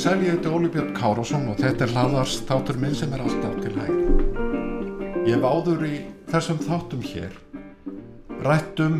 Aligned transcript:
Sæli, 0.00 0.24
ég 0.24 0.30
heiti 0.32 0.48
Óli 0.48 0.68
Björn 0.72 0.94
Kárásson 0.96 1.42
og 1.52 1.58
þetta 1.60 1.84
er 1.84 1.90
hlaðars 1.92 2.38
þáttur 2.48 2.78
minn 2.80 2.94
sem 2.96 3.10
er 3.12 3.20
alltaf 3.20 3.58
til 3.60 3.74
hægri. 3.76 4.14
Ég 5.26 5.34
hef 5.34 5.44
áður 5.44 5.82
í 5.84 5.98
þessum 6.30 6.62
þáttum 6.64 7.02
hér 7.04 7.34
rætt 8.46 8.80
um 8.80 8.96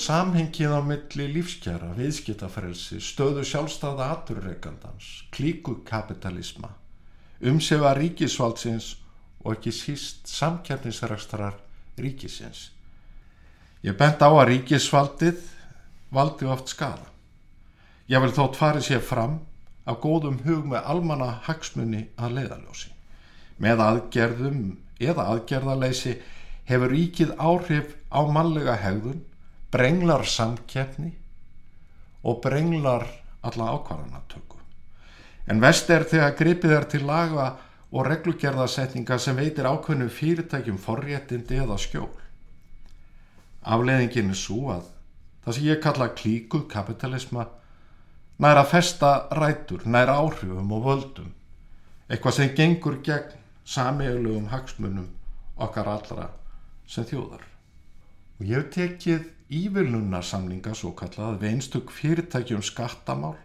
samhengið 0.00 0.74
á 0.74 0.80
milli 0.84 1.26
lífskjara, 1.36 1.92
viðskiptafrelsi, 1.96 3.00
stöðu 3.02 3.44
sjálfstæða 3.46 4.10
aturreikandans, 4.16 5.24
klíkukapitalisma, 5.34 6.70
umsefa 7.44 7.94
ríkisvaldsins 7.98 8.94
og 9.44 9.56
ekki 9.56 9.72
síst 9.74 10.30
samkjarnisrækstarar 10.30 11.58
ríkisins. 12.00 12.70
Ég 13.84 13.96
bent 13.98 14.22
á 14.24 14.28
að 14.32 14.48
ríkisvaldið 14.50 15.42
valdi 16.14 16.48
oft 16.48 16.70
skada. 16.72 17.10
Ég 18.08 18.20
vil 18.20 18.32
þótt 18.36 18.56
farið 18.60 18.86
sér 18.88 19.04
fram 19.04 19.38
af 19.84 20.00
góðum 20.00 20.40
hug 20.46 20.64
með 20.70 20.88
almanna 20.88 21.30
hagsmunni 21.44 22.06
að 22.16 22.38
leiðaljósi. 22.38 22.90
Með 23.60 23.84
aðgerðum 23.84 24.62
eða 25.00 25.28
aðgerðaleysi 25.34 26.16
hefur 26.68 26.92
ríkið 26.92 27.34
áhrif 27.38 27.94
á 28.08 28.20
mannlega 28.24 28.76
hegðun, 28.80 29.20
brenglar 29.74 30.22
samkeppni 30.30 31.10
og 32.24 32.40
brenglar 32.44 33.08
alla 33.44 33.72
ákvarðanatöku. 33.74 34.60
En 35.50 35.60
vest 35.60 35.90
er 35.90 36.06
þegar 36.08 36.36
gripið 36.38 36.74
er 36.78 36.86
til 36.88 37.06
laga 37.08 37.48
og 37.90 38.06
reglugerðasetninga 38.08 39.18
sem 39.20 39.36
veitir 39.36 39.66
ákveðnu 39.68 40.08
fyrirtækjum 40.10 40.78
forréttindi 40.80 41.58
eða 41.62 41.76
skjól. 41.78 42.12
Afleðingin 43.64 44.32
er 44.32 44.38
svo 44.38 44.70
að 44.76 44.88
það 45.44 45.56
sem 45.56 45.68
ég 45.68 45.82
kalla 45.84 46.08
klíku 46.16 46.64
kapitalisma 46.70 47.46
nær 48.42 48.60
að 48.60 48.70
festa 48.72 49.12
rætur, 49.36 49.84
nær 49.86 50.10
áhrifum 50.10 50.72
og 50.74 50.86
völdum, 50.88 51.32
eitthvað 52.08 52.38
sem 52.38 52.54
gengur 52.56 53.00
gegn 53.06 53.40
samiðlugum 53.64 54.50
hagsmunum 54.52 55.10
okkar 55.56 55.90
allra 55.94 56.28
sem 56.86 57.06
þjóðar. 57.08 57.53
Og 58.40 58.48
ég 58.48 58.58
hef 58.58 58.70
tekið 58.74 59.28
ívilnunarsamlinga 59.54 60.74
svo 60.74 60.94
kallað 60.98 61.38
við 61.42 61.54
einstök 61.54 61.92
fyrirtækjum 61.94 62.64
skattamál 62.64 63.36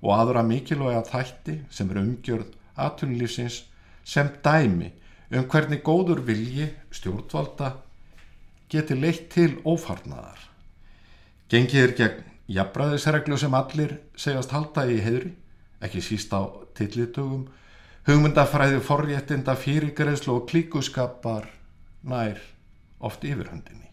og 0.00 0.14
aðra 0.16 0.44
mikilvæga 0.46 1.02
þætti 1.10 1.56
sem 1.70 1.90
er 1.92 2.00
umgjörð 2.00 2.56
aðtunlýfsins 2.80 3.62
sem 4.04 4.30
dæmi 4.44 4.92
um 5.30 5.46
hvernig 5.50 5.82
góður 5.86 6.22
vilji 6.26 6.70
stjórnvalda 6.94 7.74
geti 8.70 8.96
leitt 8.96 9.28
til 9.34 9.58
ófarnaðar. 9.66 10.38
Gengið 11.50 11.84
er 11.84 11.94
gegn 11.98 12.24
jafnbræðisreglu 12.54 13.38
sem 13.38 13.54
allir 13.54 13.96
segjast 14.18 14.54
halda 14.54 14.86
í 14.90 14.98
heðri, 15.02 15.34
ekki 15.82 16.02
síst 16.02 16.32
á 16.34 16.46
tillitugum, 16.78 17.48
hugmyndafræði 18.06 18.80
forréttinda 18.86 19.56
fyrirgreðslu 19.58 20.38
og 20.38 20.48
klíkuskapar 20.50 21.50
nær 22.06 22.40
oft 22.98 23.26
yfirhundinni. 23.26 23.89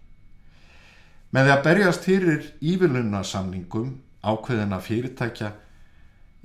Með 1.37 1.45
því 1.45 1.51
að 1.53 1.59
berjast 1.67 2.05
fyrir 2.07 2.45
ívilunarsamningum 2.65 3.89
ákveðina 4.25 4.77
fyrirtækja 4.81 5.51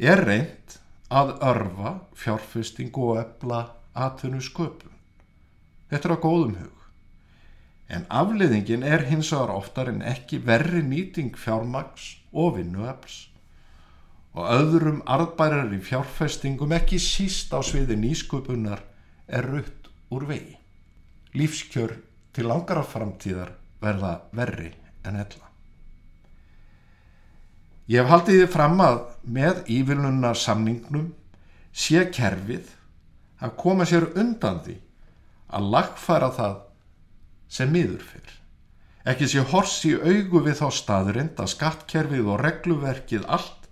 er 0.04 0.20
reynd 0.20 0.74
að 1.08 1.30
örfa 1.48 1.92
fjárfestingu 2.20 3.06
og 3.14 3.20
ebla 3.22 3.60
atvinnu 3.96 4.42
sköpun. 4.44 4.92
Þetta 5.88 6.10
er 6.10 6.12
á 6.12 6.24
góðum 6.26 6.58
hug. 6.58 6.82
En 7.88 8.04
afliðingin 8.12 8.84
er 8.84 9.06
hins 9.08 9.30
vegar 9.32 9.54
oftar 9.54 9.88
en 9.94 10.02
ekki 10.04 10.42
verri 10.44 10.84
nýting 10.84 11.40
fjármags 11.40 12.10
og 12.28 12.58
vinnuefls 12.58 13.16
og 14.36 14.52
öðrum 14.58 15.00
arðbærar 15.08 15.72
í 15.72 15.80
fjárfestingum 15.88 16.76
ekki 16.76 17.00
síst 17.00 17.56
á 17.56 17.64
sviði 17.64 17.96
nýsköpunar 17.96 18.84
er 19.24 19.50
rutt 19.54 19.88
úr 20.12 20.28
vegi. 20.28 20.60
Lífskjör 21.32 21.96
til 22.36 22.48
langara 22.52 22.84
framtíðar 22.84 23.56
verða 23.80 24.18
verri 24.36 24.74
en 25.08 25.18
hella. 25.20 25.48
Ég 27.90 28.02
hef 28.02 28.12
haldið 28.12 28.42
þið 28.42 28.52
fram 28.52 28.82
að 28.84 29.00
með 29.36 29.64
ívillunar 29.74 30.38
samningnum 30.38 31.08
sé 31.72 32.04
kerfið 32.14 32.70
að 33.42 33.56
koma 33.58 33.86
sér 33.88 34.06
undan 34.18 34.60
því 34.64 34.76
að 35.52 35.72
lagfæra 35.74 36.30
það 36.36 36.60
sem 37.52 37.72
miður 37.74 38.06
fyrr. 38.06 38.30
Ekki 39.12 39.26
sé 39.28 39.42
hors 39.50 39.80
í 39.88 39.96
augu 39.98 40.44
við 40.46 40.60
þá 40.60 40.68
staðurind 40.78 41.40
að 41.42 41.50
skattkerfið 41.56 42.28
og 42.30 42.40
regluverkið 42.44 43.26
allt 43.26 43.66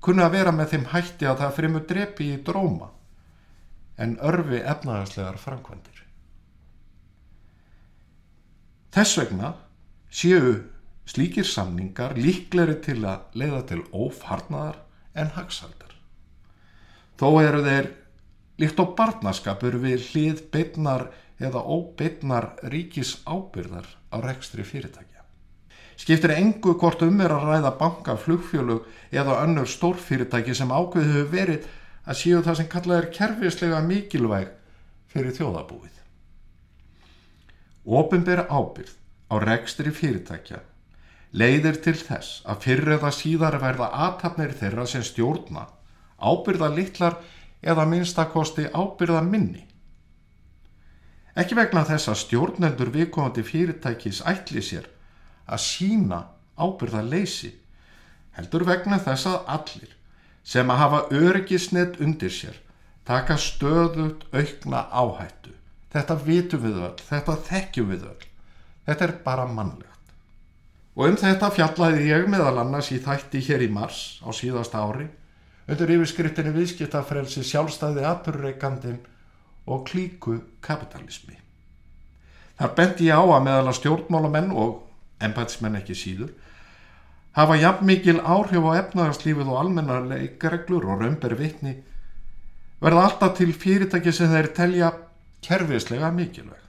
kunna 0.00 0.28
að 0.28 0.36
vera 0.38 0.52
með 0.54 0.74
þeim 0.74 0.86
hætti 0.94 1.28
að 1.28 1.42
það 1.42 1.56
fremur 1.56 1.86
drepi 1.88 2.28
í 2.36 2.42
dróma 2.46 2.92
en 4.00 4.14
örfi 4.24 4.62
efnaðarslegar 4.62 5.36
framkvæmdir. 5.42 5.98
Þess 8.94 9.18
vegna 9.20 9.50
séu 10.10 10.54
slíkir 11.06 11.46
samningar 11.46 12.16
líkleri 12.18 12.76
til 12.84 13.00
að 13.08 13.38
leiða 13.38 13.62
til 13.70 13.80
ófarnaðar 13.94 14.80
en 15.18 15.32
hagsaldar. 15.34 15.94
Þó 17.18 17.28
eru 17.42 17.62
þeir 17.64 17.90
líkt 18.60 18.82
á 18.82 18.84
barnaskapur 18.98 19.78
við 19.82 20.04
hlið 20.10 20.44
beitnar 20.52 21.08
eða 21.40 21.62
óbeitnar 21.64 22.52
ríkis 22.72 23.16
ábyrðar 23.24 23.88
á 24.12 24.16
rekstri 24.22 24.66
fyrirtækja. 24.66 25.24
Skiptir 26.00 26.32
engu 26.32 26.74
hvort 26.80 27.02
um 27.04 27.20
er 27.20 27.32
að 27.34 27.46
ræða 27.48 27.72
banka, 27.80 28.16
flugfjölug 28.16 28.86
eða 29.12 29.42
önnur 29.44 29.68
stórfyrirtæki 29.68 30.54
sem 30.56 30.72
ákveðu 30.72 31.12
hefur 31.12 31.34
verið 31.34 31.68
að 32.06 32.20
séu 32.22 32.40
það 32.44 32.60
sem 32.60 32.70
kallað 32.72 33.02
er 33.02 33.10
kerfislega 33.16 33.82
mikilvæg 33.84 34.54
fyrir 35.12 35.36
þjóðabúið. 35.36 35.98
Ópenbæra 37.84 38.46
ábyrð 38.48 38.96
á 39.30 39.34
rekstri 39.38 39.94
fyrirtækja 39.94 40.60
leiðir 41.32 41.78
til 41.84 41.94
þess 41.94 42.40
að 42.50 42.64
fyrir 42.64 42.96
eða 42.96 43.10
síðar 43.14 43.56
verða 43.62 43.90
aðtapnir 44.06 44.54
þeirra 44.58 44.86
sem 44.90 45.04
stjórna 45.06 45.68
ábyrða 46.18 46.70
litlar 46.74 47.20
eða 47.62 47.86
minnstakosti 47.86 48.66
ábyrða 48.74 49.22
minni. 49.24 49.66
Ekki 51.38 51.54
vegna 51.56 51.84
þess 51.86 52.10
að 52.10 52.20
stjórnendur 52.24 52.90
viðkomandi 52.92 53.44
fyrirtækis 53.46 54.24
ætli 54.26 54.62
sér 54.64 54.88
að 55.46 55.62
sína 55.64 56.24
ábyrða 56.58 57.04
leysi, 57.06 57.52
heldur 58.36 58.66
vegna 58.66 58.98
þess 58.98 59.30
að 59.30 59.38
allir 59.54 59.94
sem 60.42 60.70
að 60.72 60.80
hafa 60.82 61.00
öryggisnett 61.14 62.00
undir 62.02 62.34
sér 62.34 62.58
taka 63.06 63.36
stöðut 63.38 64.26
aukna 64.34 64.86
áhættu. 64.90 65.54
Þetta 65.90 66.16
vitum 66.26 66.62
við 66.62 66.82
öll, 66.86 66.98
þetta 67.06 67.36
þekkjum 67.48 67.88
við 67.94 68.04
öll. 68.10 68.26
Þetta 68.86 69.06
er 69.06 69.14
bara 69.24 69.46
mannlegt. 69.46 70.14
Og 70.96 71.06
um 71.08 71.16
þetta 71.20 71.52
fjallaði 71.54 72.08
ég 72.10 72.28
meðal 72.30 72.58
annars 72.64 72.90
í 72.92 72.98
þætti 73.02 73.42
hér 73.46 73.64
í 73.64 73.70
mars 73.72 74.20
á 74.26 74.28
síðasta 74.34 74.82
ári 74.82 75.06
undir 75.70 75.92
yfirskriptinu 75.94 76.50
viðskiptafrelsi 76.56 77.44
sjálfstæði 77.46 78.02
aturreikandin 78.08 78.98
og 79.70 79.84
klíku 79.86 80.40
kapitalismi. 80.64 81.36
Þar 82.58 82.74
bendi 82.76 83.06
ég 83.06 83.16
á 83.16 83.22
að 83.22 83.44
meðal 83.46 83.68
að 83.70 83.76
stjórnmálamenn 83.78 84.50
og 84.50 84.80
embætismenn 85.22 85.78
ekki 85.78 85.96
síður 85.96 86.32
hafa 87.36 87.56
jafn 87.60 87.86
mikil 87.86 88.18
áhrif 88.20 88.66
á 88.66 88.72
efnaðarslífið 88.82 89.52
og 89.52 89.60
almennar 89.60 90.08
leikareglur 90.10 90.88
og 90.90 91.04
raunber 91.04 91.36
vitni 91.38 91.76
verða 92.82 93.06
alltaf 93.06 93.36
til 93.38 93.52
fyrirtæki 93.54 94.12
sem 94.12 94.32
þeir 94.32 94.50
telja 94.56 94.90
kerfislega 95.44 96.10
mikilvæg. 96.16 96.59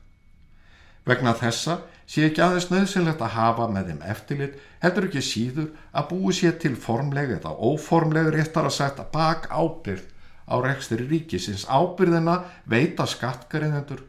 Vegna 1.07 1.33
þessa 1.37 1.79
sé 2.05 2.27
ekki 2.27 2.43
aðeins 2.43 2.69
nöðsynlegt 2.69 3.21
að 3.23 3.35
hafa 3.35 3.67
með 3.71 3.91
þeim 3.91 4.01
eftirlit, 4.13 4.57
heldur 4.83 5.07
ekki 5.07 5.23
síður 5.25 5.69
að 5.95 6.09
búi 6.11 6.33
sér 6.35 6.57
til 6.61 6.75
formleg 6.77 7.31
eða 7.37 7.53
óformleg 7.57 8.29
réttar 8.35 8.67
að 8.67 8.77
setja 8.77 9.05
bak 9.13 9.47
ábyrð 9.49 10.05
á 10.51 10.55
rekstri 10.61 11.07
ríkisins 11.07 11.63
ábyrðina 11.69 12.41
veita 12.69 13.07
skattgariðendur 13.07 14.03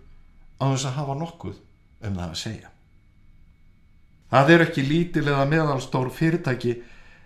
á 0.59 0.65
þess 0.73 0.89
að 0.91 0.99
hafa 0.99 1.17
nokkuð 1.23 1.57
um 2.03 2.19
það 2.19 2.29
að 2.29 2.41
segja. 2.43 2.73
Það 4.33 4.53
er 4.53 4.65
ekki 4.67 4.85
lítil 4.89 5.27
eða 5.29 5.49
meðalstór 5.49 6.11
fyrirtæki 6.17 6.77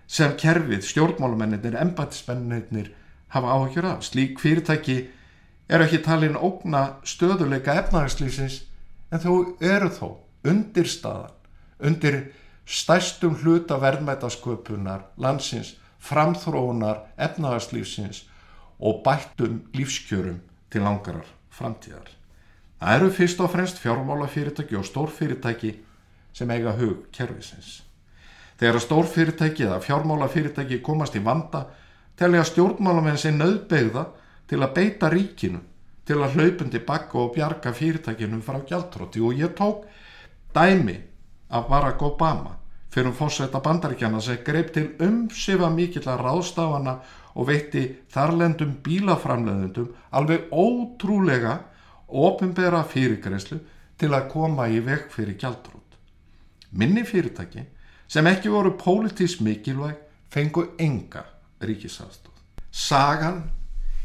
sem 0.06 0.32
kerfið, 0.38 0.84
stjórnmálumennir, 0.86 1.76
embætismennir 1.80 2.92
hafa 3.34 3.52
áhugjur 3.54 3.86
af. 3.90 4.04
Slík 4.06 4.40
fyrirtæki 4.42 4.96
er 5.68 5.82
ekki 5.82 6.02
talin 6.02 6.38
ógna 6.38 6.98
stöðuleika 7.06 7.74
efnæðarslýsins 7.82 8.62
en 9.10 9.22
þó 9.22 9.32
eru 9.62 9.90
þó 9.92 10.08
undir 10.46 10.88
staðan, 10.88 11.34
undir 11.78 12.18
stærstum 12.66 13.36
hluta 13.42 13.78
verðmætasköpunar, 13.82 15.06
landsins, 15.16 15.76
framþróunar, 16.02 17.04
efnahagslífsins 17.16 18.24
og 18.78 19.02
bættum 19.06 19.62
lífskjörum 19.74 20.40
til 20.70 20.84
langarar 20.84 21.26
framtíðar. 21.50 22.10
Það 22.80 22.94
eru 22.98 23.10
fyrst 23.10 23.40
og 23.40 23.50
fremst 23.50 23.80
fjármálafyrirtæki 23.80 24.76
og 24.76 24.84
stórfyrirtæki 24.84 25.72
sem 26.36 26.50
eiga 26.52 26.74
hug 26.76 27.06
kervisins. 27.12 27.80
Þegar 28.60 28.82
stórfyrirtæki 28.84 29.64
eða 29.64 29.80
fjármálafyrirtæki 29.84 30.82
komast 30.84 31.16
í 31.16 31.24
vanda 31.24 31.64
telja 32.16 32.44
stjórnmálamenn 32.44 33.18
sér 33.20 33.36
nöðbegða 33.36 34.04
til 34.48 34.60
að 34.62 34.74
beita 34.76 35.10
ríkinu 35.12 35.62
til 36.06 36.20
að 36.22 36.36
hlaupundi 36.36 36.80
bakka 36.86 37.18
og 37.18 37.34
bjarga 37.34 37.72
fyrirtækinu 37.74 38.38
frá 38.44 38.60
gjaldróti 38.68 39.22
og 39.22 39.40
ég 39.40 39.54
tók 39.58 39.84
dæmi 40.54 40.96
af 41.50 41.68
Barack 41.68 42.02
Obama 42.02 42.56
fyrir 42.90 43.10
um 43.10 43.14
fórsetta 43.14 43.60
bandaríkjana 43.60 44.20
sem 44.20 44.38
greip 44.44 44.72
til 44.72 44.92
umsifa 45.00 45.68
mikill 45.70 46.08
að 46.08 46.22
ráðstafana 46.24 46.94
og 47.34 47.48
veitti 47.50 47.82
þarlendum 48.12 48.76
bílaframleðundum 48.84 49.90
alveg 50.16 50.46
ótrúlega 50.50 51.58
ofinbera 52.08 52.84
fyrirgreyslu 52.88 53.58
til 53.98 54.12
að 54.14 54.30
koma 54.32 54.68
í 54.68 54.80
veg 54.80 55.10
fyrir 55.12 55.36
gjaldrót. 55.36 55.98
Minni 56.72 57.04
fyrirtæki 57.04 57.66
sem 58.08 58.26
ekki 58.26 58.48
voru 58.52 58.76
pólitísk 58.78 59.42
mikilvæg 59.44 59.98
fengu 60.30 60.68
enga 60.78 61.24
ríkisafstóð. 61.60 62.32
Sagan 62.70 63.42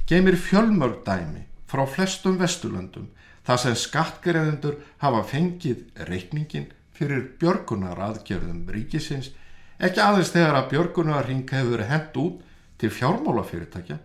geymir 0.08 0.36
fjölmörg 0.36 1.06
dæmi 1.06 1.46
frá 1.72 1.86
flestum 1.88 2.38
vesturlöndum 2.42 3.10
þar 3.48 3.64
sem 3.64 3.80
skattgreðendur 3.80 4.78
hafa 5.02 5.24
fengið 5.32 5.88
reikningin 6.10 6.70
fyrir 6.94 7.26
björgunar 7.42 8.00
aðgerðum 8.10 8.68
ríkisins 8.76 9.32
ekki 9.80 10.04
aðeins 10.04 10.36
þegar 10.36 10.60
að 10.60 10.72
björgunarring 10.76 11.48
hefur 11.50 11.88
hendt 11.90 12.18
út 12.22 12.48
til 12.82 12.92
fjármálafyrirtækja 12.94 13.98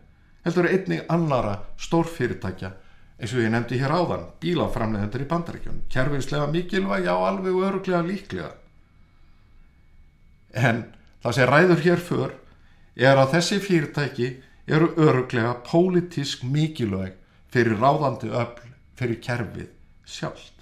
heldur 0.46 0.68
einnig 0.70 1.02
annara 1.10 1.56
stórfyrirtækja. 1.82 2.70
Eins 3.16 3.32
og 3.32 3.40
ég 3.42 3.50
nefndi 3.50 3.78
hér 3.80 3.94
áðan 3.96 4.26
bílaframleðendur 4.42 5.24
í 5.24 5.28
bandaríkjum 5.30 5.78
kerfinslega 5.90 6.46
mikilvæg 6.52 7.08
á 7.08 7.16
alveg 7.16 7.56
og 7.56 7.64
öruglega 7.70 8.02
líklega. 8.06 8.50
En 10.52 10.84
það 11.24 11.38
sem 11.38 11.50
ræður 11.50 11.82
hér 11.86 12.02
för 12.08 12.34
er 12.96 13.18
að 13.18 13.32
þessi 13.34 13.58
fyrirtæki 13.64 14.28
eru 14.68 14.92
öruglega 15.00 15.56
pólitísk 15.66 16.44
mikilvæg 16.44 17.16
fyrir 17.52 17.78
ráðandi 17.80 18.30
öll 18.30 18.54
fyrir 18.96 19.20
kerfið 19.22 19.72
sjálft. 20.06 20.52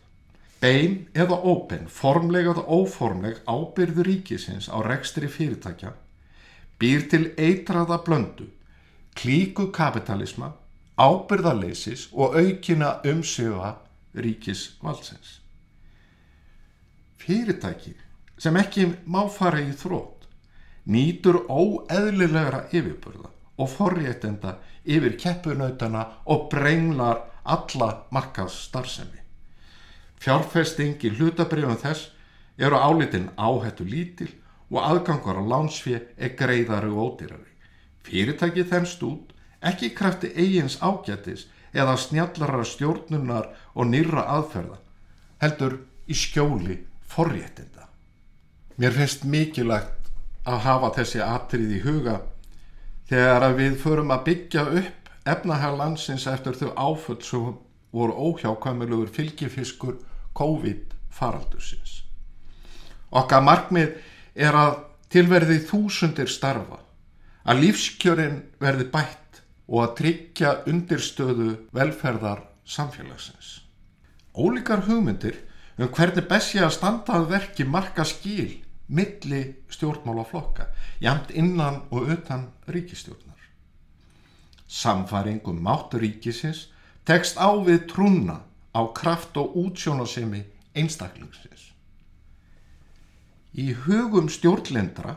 Bein 0.60 1.08
eða 1.12 1.36
óbein, 1.44 1.88
formleg 1.88 2.48
eða 2.48 2.64
óformleg 2.64 3.42
ábyrðu 3.44 4.04
ríkisins 4.06 4.70
á 4.72 4.80
rekstri 4.84 5.28
fyrirtækja 5.28 5.92
býr 6.80 7.04
til 7.10 7.24
eitraða 7.38 8.00
blöndu, 8.04 8.48
klíku 9.14 9.68
kapitalisma, 9.72 10.54
ábyrðarleisis 10.98 12.08
og 12.12 12.36
aukina 12.38 12.98
umsjöfa 13.04 13.76
ríkisvalsins. 14.14 15.38
Fyrirtæki 17.20 17.94
sem 18.38 18.56
ekki 18.56 18.88
má 19.06 19.24
fara 19.30 19.62
í 19.62 19.70
þrótt 19.76 20.26
nýtur 20.90 21.44
óeðlilegra 21.48 22.66
yfirburða 22.72 23.33
og 23.56 23.70
forréttenda 23.70 24.56
yfir 24.84 25.16
keppunautana 25.18 26.04
og 26.26 26.48
brenglar 26.50 27.22
alla 27.44 27.90
markas 28.10 28.56
starfsemi. 28.68 29.20
Fjárfesting 30.20 31.02
í 31.04 31.12
hlutabrifum 31.12 31.76
þess 31.80 32.10
eru 32.58 32.78
álitin 32.78 33.30
áhættu 33.36 33.84
lítil 33.84 34.30
og 34.70 34.80
aðgangar 34.82 35.38
á 35.38 35.42
lánsfið 35.52 36.00
er 36.16 36.36
greiðari 36.38 36.90
og 36.90 37.02
ódýrari. 37.04 37.50
Fyrirtæki 38.04 38.64
þennst 38.68 39.02
út, 39.04 39.32
ekki 39.60 39.92
krafti 39.96 40.32
eigins 40.36 40.78
ágættis 40.82 41.46
eða 41.74 41.96
snjallara 41.98 42.64
stjórnunar 42.64 43.50
og 43.74 43.90
nýra 43.90 44.26
aðferða, 44.36 44.78
heldur 45.42 45.78
í 46.06 46.14
skjóli 46.16 46.78
forréttinda. 47.08 47.88
Mér 48.78 48.94
finnst 48.96 49.24
mikilvægt 49.24 50.10
að 50.44 50.64
hafa 50.66 50.90
þessi 50.98 51.20
atrið 51.24 51.76
í 51.78 51.82
huga 51.84 52.20
þegar 53.10 53.52
við 53.58 53.76
förum 53.82 54.12
að 54.14 54.24
byggja 54.28 54.64
upp 54.80 55.10
efnahag 55.28 55.76
landsins 55.78 56.26
eftir 56.28 56.56
þau 56.58 56.70
áföll 56.76 57.20
sem 57.24 57.52
voru 57.94 58.16
óhjákvæmilegur 58.28 59.12
fylgifiskur 59.14 59.98
COVID 60.34 60.94
faraldursins. 61.14 62.02
Okkar 63.14 63.44
markmið 63.46 63.94
er 64.34 64.56
að 64.58 64.80
tilverði 65.14 65.60
þúsundir 65.68 66.30
starfa, 66.30 66.80
að 67.46 67.60
lífskjörin 67.62 68.40
verði 68.58 68.88
bætt 68.90 69.42
og 69.68 69.84
að 69.84 69.94
tryggja 70.00 70.54
undirstöðu 70.70 71.50
velferðar 71.76 72.42
samfélagsins. 72.66 73.60
Ólíkar 74.34 74.82
hugmyndir 74.88 75.38
um 75.78 75.90
hvernig 75.94 76.26
best 76.28 76.56
ég 76.56 76.66
að 76.66 76.74
standa 76.74 77.20
að 77.20 77.30
verki 77.30 77.66
marka 77.68 78.04
skil 78.08 78.63
milli 78.86 79.54
stjórnmálaflokka, 79.72 80.66
jamt 81.00 81.30
innan 81.30 81.82
og 81.90 82.08
utan 82.08 82.48
ríkistjórnar. 82.66 83.40
Samfæringum 84.68 85.62
máttur 85.62 86.00
ríkisins 86.00 86.68
tekst 87.04 87.38
á 87.40 87.48
við 87.64 87.86
trúna 87.92 88.40
á 88.74 88.80
kraft 88.92 89.36
og 89.36 89.56
útsjónasemi 89.56 90.44
einstaklingsins. 90.74 91.70
Í 93.54 93.70
hugum 93.86 94.28
stjórnlendra 94.28 95.16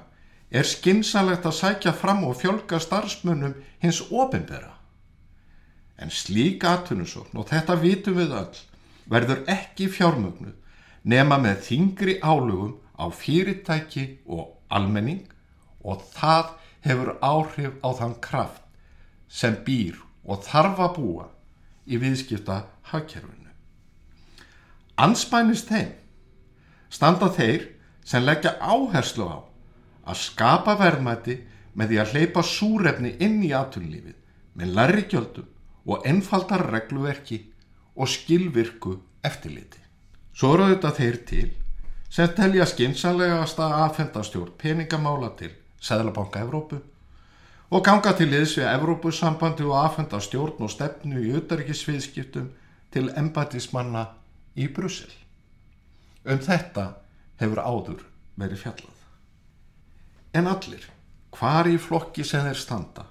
er 0.51 0.67
skinsalegt 0.67 1.47
að 1.47 1.57
sækja 1.57 1.93
fram 1.93 2.23
og 2.27 2.37
fjölga 2.39 2.79
starfsmönnum 2.79 3.55
hins 3.81 4.01
ofinbera. 4.11 4.75
En 5.97 6.13
slík 6.13 6.63
atvinnusókn, 6.63 7.33
og 7.39 7.49
þetta 7.49 7.75
vitum 7.81 8.19
við 8.19 8.35
öll, 8.37 8.59
verður 9.09 9.41
ekki 9.49 9.89
fjármögnuð 9.89 10.53
nema 11.07 11.39
með 11.41 11.63
þingri 11.65 12.17
álugum 12.21 12.75
á 12.97 13.05
fyrirtæki 13.13 14.05
og 14.25 14.57
almenning 14.69 15.23
og 15.85 16.03
það 16.13 16.53
hefur 16.85 17.13
áhrif 17.21 17.73
á 17.85 17.89
þann 17.99 18.15
kraft 18.21 18.63
sem 19.27 19.57
býr 19.65 19.99
og 20.25 20.43
þarf 20.43 20.79
að 20.83 20.95
búa 20.97 21.27
í 21.87 21.99
viðskipta 22.01 22.63
hagkerfinu. 22.91 23.51
Anspænist 24.97 25.69
þeim 25.69 25.93
standa 26.89 27.29
þeir 27.33 27.67
sem 28.07 28.23
leggja 28.25 28.57
áherslu 28.59 29.27
á 29.27 29.39
að 30.07 30.21
skapa 30.23 30.77
verðmæti 30.79 31.41
með 31.77 31.91
því 31.91 31.99
að 32.01 32.13
hleypa 32.13 32.43
súrefni 32.43 33.13
inn 33.23 33.41
í 33.45 33.51
atunlífið 33.55 34.15
með 34.57 34.73
larri 34.79 35.03
gjöldum 35.11 35.49
og 35.87 36.07
einfaldar 36.07 36.65
regluverki 36.71 37.43
og 37.95 38.09
skilvirku 38.11 38.97
eftirliti. 39.25 39.79
Svo 40.33 40.53
eru 40.55 40.71
þetta 40.71 40.91
þeir 40.97 41.19
til 41.27 41.47
sem 42.09 42.29
telja 42.35 42.65
skinsanlegast 42.65 43.59
að 43.59 43.75
aðfendastjórn 43.83 44.53
peningamála 44.61 45.33
til 45.39 45.51
Sæðlabanka 45.83 46.41
Evrópu 46.45 46.79
og 47.69 47.83
ganga 47.83 48.13
til 48.15 48.29
liðs 48.31 48.55
við 48.57 48.69
Evrópusambandi 48.71 49.65
og 49.67 49.75
aðfenda 49.81 50.19
stjórn 50.23 50.63
og 50.63 50.71
stefnu 50.71 51.19
í 51.19 51.33
auðarikisviðskiptum 51.35 52.51
til 52.95 53.09
embatismanna 53.19 54.05
í 54.55 54.69
Brussel. 54.71 55.11
Um 56.23 56.39
þetta 56.43 56.87
hefur 57.41 57.59
áður 57.61 58.05
verið 58.39 58.63
fjallað. 58.63 58.95
En 60.33 60.47
allir, 60.47 60.83
hvar 61.35 61.67
í 61.67 61.77
flokki 61.81 62.23
sem 62.27 62.45
þeir 62.47 62.59
standa, 62.59 63.05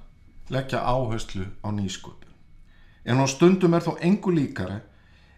leggja 0.48 0.82
áherslu 0.84 1.46
á 1.60 1.68
nýsköpun. 1.74 2.32
En 3.04 3.20
á 3.20 3.26
stundum 3.28 3.74
er 3.76 3.84
þó 3.84 3.96
engu 4.00 4.32
líkara 4.34 4.80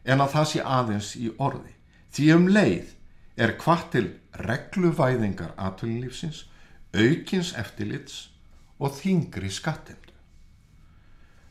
en 0.05 0.23
að 0.23 0.33
það 0.37 0.49
sé 0.53 0.62
aðeins 0.62 1.11
í 1.19 1.29
orði. 1.37 1.75
Því 2.15 2.31
um 2.35 2.47
leið 2.49 2.95
er 3.38 3.54
hvað 3.61 3.83
til 3.92 4.07
regluvæðingar 4.35 5.54
atvinnulífsins, 5.57 6.47
aukins 6.95 7.52
eftirlits 7.59 8.28
og 8.78 8.95
þingri 8.99 9.50
skattemdu. 9.52 10.14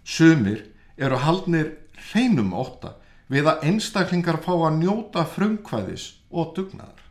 Sumir 0.04 0.64
eru 0.98 1.20
haldnir 1.24 1.74
hreinum 2.10 2.54
óta 2.56 2.96
við 3.32 3.50
að 3.52 3.66
einstaklingar 3.70 4.40
fá 4.44 4.54
að 4.56 4.80
njóta 4.82 5.26
frumkvæðis 5.28 6.08
og 6.32 6.54
dugnaðar. 6.56 7.04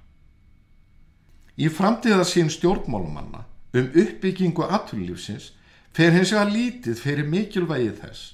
Í 1.56 1.68
framtíðasín 1.73 2.52
stjórnmálumanna 2.52 3.45
um 3.76 3.90
uppbyggingu 3.92 4.64
atvinnulífsins 4.68 5.52
fer 5.97 6.12
hins 6.12 6.33
vegar 6.35 6.52
lítið 6.52 7.00
fyrir 7.00 7.28
mikilvægi 7.33 7.92
þess 8.00 8.33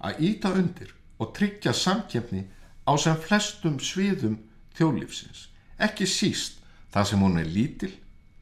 að 0.00 0.20
íta 0.28 0.52
undir 0.56 0.92
og 1.20 1.32
tryggja 1.36 1.72
samkjöfni 1.76 2.46
á 2.88 2.92
sem 3.00 3.16
flestum 3.20 3.76
sviðum 3.80 4.40
þjóðlífsins 4.76 5.51
ekki 5.78 6.06
síst 6.08 6.60
þar 6.92 7.08
sem 7.08 7.22
hún 7.22 7.38
er 7.40 7.48
lítil, 7.48 7.92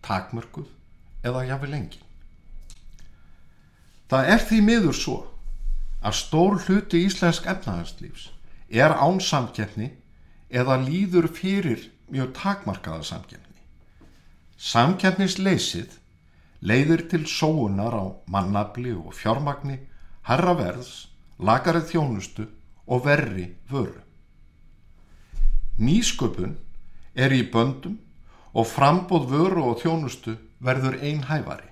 takmörguð 0.02 0.68
eða 1.26 1.44
jáfnvel 1.48 1.70
lengi. 1.74 2.00
Það 4.10 4.32
er 4.34 4.44
því 4.48 4.60
miður 4.66 4.96
svo 4.96 5.18
að 6.00 6.16
stór 6.18 6.58
hluti 6.64 7.04
íslensk 7.06 7.46
efnahagslífs 7.52 8.30
er 8.70 8.94
án 8.96 9.20
samkeppni 9.22 9.92
eða 10.50 10.80
líður 10.82 11.28
fyrir 11.30 11.86
mjög 12.10 12.32
takmarkaða 12.34 13.06
samkeppni. 13.06 13.60
Samkeppnisleysið 14.58 16.00
leiðir 16.60 17.06
til 17.08 17.24
sóunar 17.28 17.94
á 17.96 18.04
mannabli 18.28 18.92
og 18.92 19.14
fjármagni, 19.16 19.78
herra 20.28 20.54
verðs, 20.58 21.08
lagarið 21.38 21.86
þjónustu 21.92 22.46
og 22.90 23.04
verri 23.06 23.46
vöru. 23.70 24.02
Nýsköpun 25.80 26.58
er 27.14 27.34
í 27.34 27.42
böndum 27.52 27.98
og 28.52 28.66
frambóð 28.66 29.28
vöru 29.30 29.66
og 29.70 29.82
þjónustu 29.82 30.36
verður 30.60 30.98
einhæfari. 31.00 31.68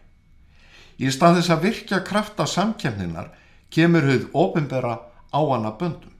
Í 0.99 1.11
stað 1.14 1.38
þess 1.38 1.54
að 1.54 1.64
virkja 1.66 2.02
krafta 2.07 2.47
samkjöfninar 2.47 3.30
kemur 3.71 4.07
hugð 4.09 4.28
ofinbera 4.35 4.95
á 5.30 5.40
hana 5.52 5.75
böndum. 5.78 6.14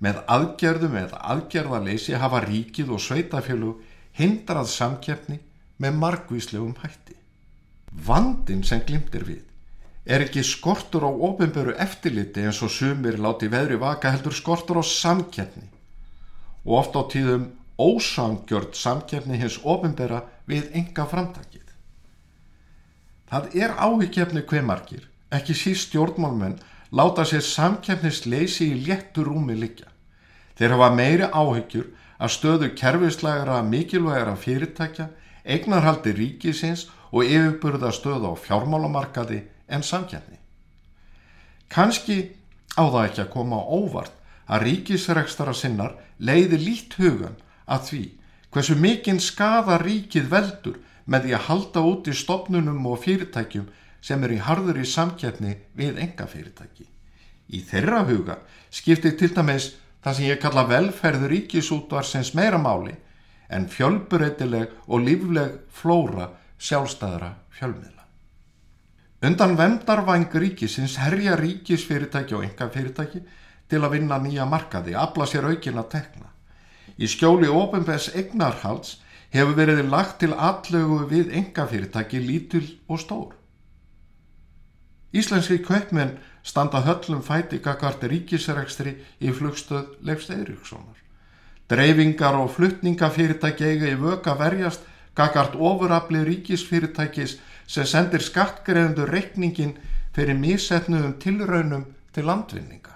Með 0.00 0.20
aðgerðum 0.28 0.96
eða 1.00 1.20
aðgerðaleysi 1.32 2.18
hafa 2.20 2.42
ríkið 2.44 2.92
og 2.92 3.00
sveitafjölu 3.00 3.72
hindrað 4.18 4.68
samkjöfni 4.72 5.40
með 5.80 6.00
margvíslegum 6.02 6.76
hætti. 6.82 7.16
Vandin 7.92 8.64
sem 8.64 8.82
glimtir 8.84 9.24
við 9.24 9.44
er 10.06 10.22
ekki 10.22 10.44
skortur 10.46 11.02
á 11.02 11.10
ofinberu 11.10 11.74
eftirliti 11.82 12.44
eins 12.46 12.60
og 12.62 12.70
sumir 12.70 13.18
láti 13.18 13.48
veðri 13.50 13.78
vaka 13.80 14.12
heldur 14.14 14.34
skortur 14.34 14.78
á 14.78 14.84
samkjöfni 14.86 15.66
og 16.62 16.74
oft 16.78 16.94
á 16.94 17.02
tíðum 17.10 17.48
ósangjörd 17.78 18.74
samkjöfni 18.74 19.38
hins 19.40 19.58
ofinbera 19.64 20.22
við 20.48 20.70
enga 20.74 21.06
framtakið. 21.10 21.64
Það 23.26 23.56
er 23.58 23.74
áhyggjefni 23.74 24.42
hver 24.46 24.64
margir, 24.64 25.04
ekki 25.34 25.54
síst 25.54 25.88
stjórnmálmenn, 25.90 26.60
láta 26.94 27.24
sér 27.26 27.42
samkjöfnisleysi 27.42 28.70
í 28.70 28.82
léttu 28.86 29.24
rúmi 29.26 29.56
liggja. 29.58 29.90
Þeir 30.56 30.76
hafa 30.76 30.90
meiri 30.94 31.28
áhyggjur 31.28 31.88
að 32.16 32.32
stöðu 32.32 32.70
kerfislegara 32.78 33.60
mikilvægara 33.66 34.36
fyrirtækja, 34.40 35.10
eignarhaldi 35.44 36.14
ríkisins 36.16 36.86
og 37.12 37.26
yfirburða 37.26 37.92
stöðu 37.92 38.32
á 38.32 38.34
fjármálamarkaði 38.40 39.42
en 39.68 39.82
samkjöfni. 39.82 40.38
Kanski 41.68 42.36
á 42.78 42.84
það 42.86 43.02
ekki 43.08 43.22
að 43.26 43.32
koma 43.34 43.58
á 43.58 43.64
óvart 43.66 44.14
að 44.46 44.62
ríkisrekstara 44.68 45.54
sinnar 45.54 45.96
leiði 46.18 46.60
lít 46.62 46.94
hugan 47.00 47.36
að 47.66 47.88
því 47.88 48.02
hversu 48.54 48.76
mikinn 48.80 49.20
skada 49.20 49.78
ríkið 49.82 50.28
veldur 50.32 50.78
með 51.06 51.26
því 51.26 51.34
að 51.36 51.46
halda 51.48 51.82
út 51.90 52.10
í 52.10 52.14
stopnunum 52.16 52.86
og 52.90 53.02
fyrirtækjum 53.04 53.66
sem 54.06 54.22
er 54.24 54.36
í 54.36 54.42
harður 54.42 54.78
í 54.82 54.86
samkjætni 54.86 55.56
við 55.78 55.98
enga 56.02 56.26
fyrirtæki. 56.30 56.86
Í 57.52 57.62
þeirra 57.62 58.04
huga 58.08 58.38
skiptir 58.74 59.16
til 59.18 59.32
dæmis 59.34 59.72
það 60.02 60.16
sem 60.18 60.28
ég 60.30 60.40
kalla 60.42 60.66
velferður 60.70 61.32
ríkisútvarsins 61.34 62.32
meira 62.38 62.58
máli 62.62 62.94
en 63.48 63.68
fjölbureytileg 63.70 64.72
og 64.86 65.04
lífleg 65.06 65.60
flóra 65.70 66.30
sjálfstæðra 66.58 67.32
fjölmiðla. 67.58 68.04
Undan 69.26 69.56
vendarvæng 69.58 70.30
ríkisins 70.32 70.96
herja 71.02 71.36
ríkisfyrirtæki 71.38 72.34
og 72.38 72.46
enga 72.46 72.70
fyrirtæki 72.70 73.22
til 73.66 73.82
að 73.82 73.96
vinna 73.96 74.18
nýja 74.22 74.46
markaði, 74.46 74.94
afla 74.94 75.26
sér 75.26 75.48
aukin 75.50 75.78
að 75.82 75.90
tekna. 75.96 76.30
Í 76.96 77.08
skjóli 77.10 77.48
ofinbæs 77.52 78.10
egnarhalds 78.16 78.96
hefur 79.34 79.56
verið 79.58 79.82
lagt 79.92 80.20
til 80.22 80.32
allögu 80.32 81.02
við 81.10 81.34
engafyrirtæki 81.40 82.22
lítil 82.22 82.66
og 82.88 83.02
stór. 83.02 83.34
Íslenski 85.12 85.58
kaupmenn 85.64 86.16
standa 86.44 86.82
höllum 86.86 87.22
fæti 87.24 87.58
gagart 87.64 88.04
ríkisrekstri 88.04 88.96
í 89.20 89.32
flugstöð 89.32 89.96
Leifst 90.04 90.30
Eiríkssonar. 90.30 90.96
Dreifingar 91.68 92.36
og 92.38 92.52
fluttningafyrirtæki 92.54 93.64
eiga 93.64 93.90
í 93.90 93.98
vöka 94.00 94.36
verjast 94.38 94.84
gagart 95.16 95.56
ofurafli 95.56 96.22
ríkisfyrirtækis 96.28 97.38
sem 97.66 97.86
sendir 97.88 98.22
skattgreðendur 98.22 99.10
rekningin 99.10 99.74
fyrir 100.14 100.38
mísetnuðum 100.38 101.16
tilraunum 101.20 101.86
til 102.14 102.28
landvinninga. 102.28 102.94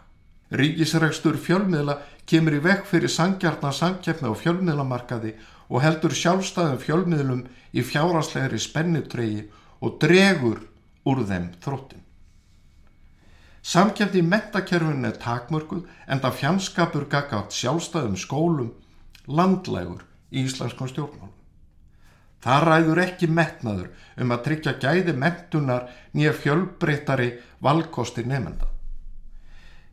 Ríkisrekstur 0.50 1.36
fjölmiðla 1.38 1.98
kemur 2.30 2.56
í 2.58 2.60
vekk 2.62 2.84
fyrir 2.86 3.10
sangjarnar 3.10 3.74
samkjæfni 3.74 4.30
á 4.30 4.34
fjölmiðlamarkaði 4.38 5.32
og 5.70 5.82
heldur 5.84 6.14
sjálfstæðum 6.14 6.78
fjölmiðlum 6.82 7.42
í 7.74 7.82
fjáraslegri 7.86 8.60
spennutregi 8.62 9.48
og 9.82 9.98
dregur 10.02 10.62
úr 11.08 11.24
þeim 11.26 11.50
þróttin. 11.64 12.04
Samkjæfti 13.60 14.22
í 14.22 14.26
metakerfun 14.26 15.04
er 15.04 15.18
takmörguð 15.20 15.84
en 16.06 16.22
það 16.22 16.38
fjandskapur 16.40 17.06
gaggát 17.12 17.52
sjálfstæðum 17.52 18.16
skólum 18.16 18.72
landlægur 19.28 20.06
í 20.30 20.46
íslenskum 20.46 20.88
stjórnmálum. 20.88 21.36
Það 22.40 22.66
ræður 22.66 23.02
ekki 23.04 23.28
metnaður 23.28 23.90
um 24.16 24.32
að 24.32 24.44
tryggja 24.46 24.78
gæði 24.80 25.12
mentunar 25.12 25.90
nýja 26.16 26.32
fjölbreytari 26.32 27.34
valkosti 27.60 28.24
nefnda. 28.24 28.69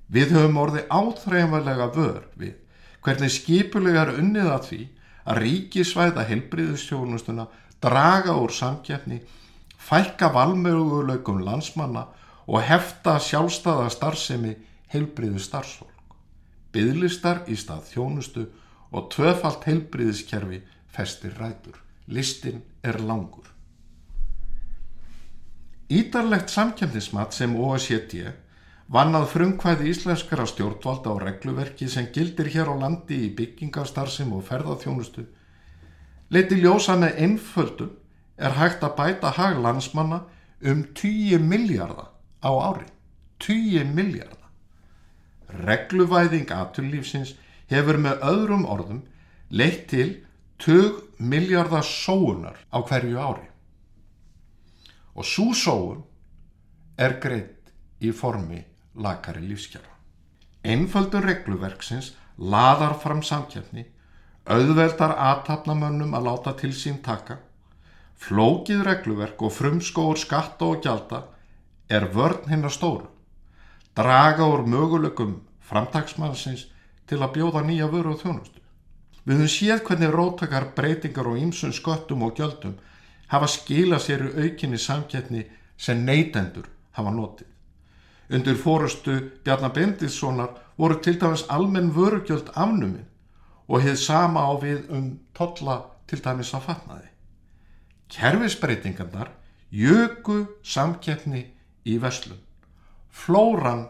Við 0.08 0.34
höfum 0.38 0.60
orðið 0.62 0.88
áþreifanlega 0.88 1.88
vör 1.96 2.22
við 2.40 2.56
hvernig 3.04 3.32
skipulegar 3.32 4.14
unnið 4.16 4.52
að 4.52 4.68
því 4.70 4.80
að 5.28 5.40
ríkisvæða 5.44 6.24
helbriðustjónustuna, 6.30 7.48
draga 7.84 8.36
úr 8.40 8.54
samkjæfni, 8.56 9.20
fælka 9.78 10.32
valmöguleikum 10.36 11.42
landsmanna 11.44 12.08
og 12.48 12.64
hefta 12.64 13.18
sjálfstæða 13.20 13.90
starfsemi 13.92 14.56
helbriðu 14.92 15.42
starfsfólk. 15.44 16.16
Byðlistar 16.72 17.44
í 17.52 17.58
stað 17.60 17.84
þjónustu 17.92 18.48
og 18.96 19.12
tvöfalt 19.12 19.68
helbriðiskerfi 19.68 20.62
festir 20.92 21.36
rætur. 21.40 21.76
Listin 22.08 22.62
er 22.84 23.00
langur. 23.04 23.48
Ídarlegt 25.92 26.52
samkjæfnismat 26.52 27.36
sem 27.36 27.56
OSCD 27.56 28.28
vannað 28.88 29.26
frumkvæði 29.34 29.90
íslenskara 29.92 30.46
stjórnvalda 30.48 31.12
á 31.12 31.16
regluverki 31.20 31.90
sem 31.92 32.08
gildir 32.16 32.48
hér 32.54 32.72
á 32.72 32.76
landi 32.80 33.18
í 33.28 33.34
byggingastarsim 33.36 34.32
og 34.32 34.46
ferðarþjónustu. 34.48 35.26
Leiti 36.32 36.60
ljósa 36.62 36.96
með 37.00 37.20
einföldun 37.26 37.92
er 38.38 38.56
hægt 38.56 38.84
að 38.84 38.96
bæta 38.96 39.34
hag 39.36 39.60
landsmanna 39.60 40.22
um 40.64 40.86
10 40.96 41.44
miljardar 41.44 42.14
á 42.40 42.52
ári. 42.52 42.88
10 43.40 43.92
miljardar. 43.94 44.48
Regluvæðing 45.68 46.52
aturlífsins 46.52 47.36
hefur 47.68 48.00
með 48.00 48.24
öðrum 48.24 48.66
orðum 48.66 49.04
leitt 49.52 49.88
til 49.92 50.24
20 50.64 51.20
miljardar 51.20 51.84
sóunar 51.84 52.56
á 52.72 52.80
hverju 52.80 53.20
ári. 53.20 53.48
Og 55.16 55.26
svo 55.26 55.52
sóun 55.54 56.04
er 56.98 57.20
greitt 57.20 57.72
í 58.00 58.12
formi 58.16 58.64
lakari 58.98 59.44
lífskjara. 59.48 59.90
Einföldur 60.64 61.26
regluverksins 61.26 62.14
laðar 62.38 62.98
fram 63.02 63.22
samkjöfni, 63.24 63.86
auðveldar 64.46 65.14
aðtapnamönnum 65.16 66.16
að 66.18 66.28
láta 66.30 66.54
til 66.60 66.74
sín 66.76 67.02
taka, 67.04 67.40
flókið 68.18 68.84
regluverk 68.88 69.42
og 69.42 69.54
frumskóur 69.54 70.18
skatta 70.18 70.66
og 70.66 70.82
gjalda 70.86 71.24
er 71.90 72.08
vörn 72.14 72.50
hinn 72.52 72.66
að 72.68 72.76
stóru, 72.78 73.10
draga 73.96 74.48
úr 74.48 74.66
möguleikum 74.68 75.42
framtagsmannsins 75.68 76.68
til 77.08 77.22
að 77.22 77.34
bjóða 77.38 77.64
nýja 77.68 77.90
vöru 77.92 78.16
og 78.16 78.22
þjónustu. 78.24 78.62
Við 79.28 79.42
höfum 79.42 79.52
séð 79.52 79.84
hvernig 79.88 80.14
rótakar 80.16 80.70
breytingar 80.76 81.28
og 81.28 81.40
ýmsum 81.42 81.74
sköttum 81.76 82.24
og 82.24 82.38
gjöldum 82.40 82.78
hafa 83.28 83.48
skila 83.52 84.00
sér 84.00 84.24
í 84.30 84.46
aukinni 84.46 84.80
samkjöfni 84.80 85.44
sem 85.78 86.04
neytendur 86.06 86.70
hafa 86.96 87.12
notið. 87.12 87.57
Undir 88.30 88.58
fórustu 88.60 89.20
Bjarnar 89.44 89.74
Bendilssonar 89.74 90.50
voru 90.78 91.00
til 91.02 91.20
dæmis 91.20 91.46
almenn 91.50 91.94
vörugjöld 91.96 92.52
afnumin 92.56 93.06
og 93.68 93.82
hefði 93.82 94.02
sama 94.04 94.44
á 94.44 94.52
við 94.60 94.90
um 94.92 95.20
totla 95.34 95.78
til 96.08 96.20
dæmis 96.24 96.54
að 96.54 96.66
fatnaði. 96.68 97.08
Kerfisbreytingarnar 98.12 99.32
jöku 99.72 100.46
samkeppni 100.64 101.44
í 101.86 101.98
veslun. 102.00 102.40
Flóran 103.12 103.88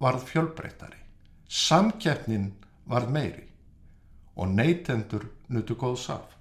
varð 0.00 0.24
fjölbreytari, 0.28 0.98
samkeppnin 1.48 2.52
varð 2.86 3.12
meiri 3.12 3.46
og 4.36 4.48
neytendur 4.52 5.28
nutu 5.48 5.76
góð 5.76 5.96
saf. 6.00 6.35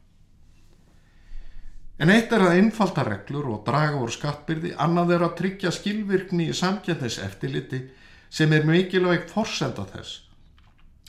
En 1.96 2.12
eitt 2.12 2.34
er 2.36 2.44
að 2.44 2.58
einfalda 2.60 3.06
reglur 3.08 3.48
og 3.54 3.62
draga 3.68 4.02
úr 4.04 4.12
skattbyrði, 4.12 4.74
annað 4.76 5.14
er 5.16 5.26
að 5.30 5.36
tryggja 5.40 5.72
skilvirkni 5.72 6.50
í 6.52 6.56
samkjætnis 6.56 7.22
eftirliti 7.24 7.86
sem 8.30 8.52
er 8.52 8.68
mikilvægt 8.68 9.32
forsenda 9.32 9.86
þess 9.94 10.22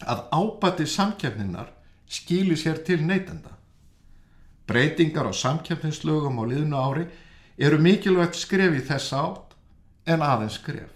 að 0.05 0.27
ábati 0.31 0.87
samkjæfninar 0.87 1.73
skýli 2.07 2.57
sér 2.61 2.83
til 2.85 3.01
neytenda. 3.03 3.57
Breytingar 4.67 5.31
á 5.31 5.33
samkjæfnislögum 5.35 6.39
á 6.39 6.45
liðnu 6.47 6.77
ári 6.77 7.07
eru 7.59 7.79
mikilvægt 7.83 8.39
skref 8.39 8.77
í 8.77 8.85
þessa 8.87 9.23
átt 9.25 9.57
en 10.07 10.23
aðeins 10.23 10.61
skref. 10.61 10.93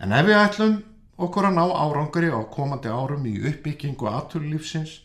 En 0.00 0.12
ef 0.16 0.26
við 0.28 0.38
ætlum 0.40 0.76
okkur 1.20 1.50
að 1.50 1.56
ná 1.58 1.64
árangri 1.68 2.30
á 2.32 2.40
komandi 2.48 2.88
árum 2.88 3.26
í 3.28 3.36
uppbyggingu 3.50 4.08
aturlífsins, 4.08 5.00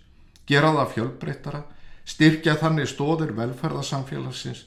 gera 0.47 0.71
það 0.77 0.93
fjölbreytara, 0.93 1.63
styrkja 2.05 2.55
þannig 2.61 2.89
stóðir 2.91 3.33
velferðarsamfélagsins 3.37 4.65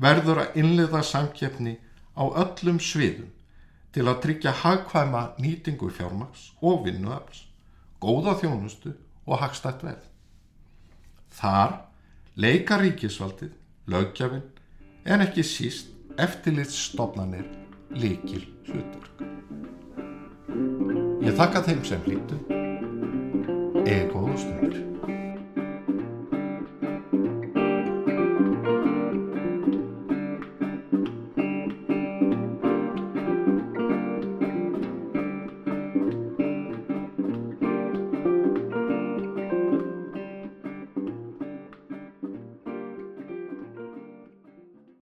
verður 0.00 0.44
að 0.44 0.58
innliða 0.62 1.02
samkeppni 1.04 1.76
á 2.14 2.24
öllum 2.24 2.80
sviðum 2.82 3.30
til 3.94 4.06
að 4.06 4.20
tryggja 4.24 4.52
hagkvæma 4.62 5.22
nýtingu 5.42 5.90
fjármaks 5.90 6.50
og 6.62 6.84
vinnuafls, 6.86 7.46
góða 8.00 8.36
þjónustu 8.38 8.94
og 9.26 9.40
hagstætt 9.42 9.82
veð. 9.82 10.02
Þar 11.34 11.74
leika 12.38 12.78
ríkisvaldið, 12.80 13.52
lögjafinn, 13.90 14.46
en 15.04 15.24
ekki 15.26 15.42
síst 15.46 15.90
eftirlitsstofnanir 16.20 17.48
líkil 17.96 18.46
hlutur. 18.68 19.10
Ég 21.24 21.34
þakka 21.36 21.64
þeim 21.66 21.82
sem 21.86 22.06
hlýtu, 22.06 22.38
eða 23.86 24.06
góða 24.14 24.38
stundir. 24.44 24.89